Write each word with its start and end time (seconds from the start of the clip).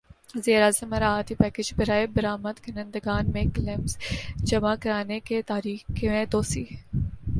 وزیر 0.35 0.61
اعظم 0.61 0.89
مراعاتی 0.89 1.35
پیکج 1.35 1.73
برائے 1.77 2.05
برامد 2.07 2.59
کنندگان 2.65 3.31
میں 3.31 3.43
کلیمز 3.55 3.97
جمع 4.43 4.75
کرانے 4.81 5.19
کی 5.19 5.41
تاریخ 5.41 5.83
میں 6.03 6.25
توسیع 6.25 6.65